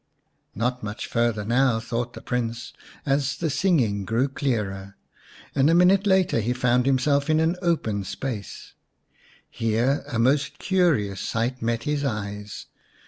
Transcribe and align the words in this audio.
"Not 0.55 0.81
much 0.81 1.05
farther 1.05 1.43
now/' 1.43 1.79
thought 1.79 2.13
the 2.13 2.21
Prince, 2.23 2.73
as 3.05 3.37
the 3.37 3.51
singing 3.51 4.03
grew 4.03 4.27
clearer, 4.29 4.97
and 5.53 5.69
a 5.69 5.75
minute 5.75 6.07
later 6.07 6.39
he 6.39 6.53
found 6.53 6.87
himself 6.87 7.29
in 7.29 7.39
an 7.39 7.55
open 7.61 8.03
space. 8.03 8.73
Here 9.47 10.03
a 10.07 10.17
most 10.17 10.57
curious 10.57 11.21
sight 11.21 11.61
met 11.61 11.83
his 11.83 12.03
eyes. 12.03 12.65